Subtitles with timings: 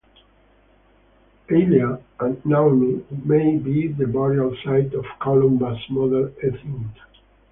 [1.47, 6.89] Eileach an Naoimh may be the burial site of Columba's mother Eithne.